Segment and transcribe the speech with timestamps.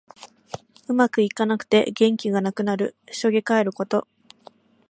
[0.87, 2.95] うまくいかなくて元気がなくなる。
[3.11, 4.07] しょげかえること。